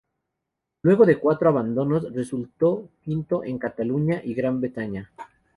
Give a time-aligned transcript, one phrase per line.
[0.81, 5.11] Luego de cuatro abandonos, resultó quinto en Cataluña y Gran Bretaña.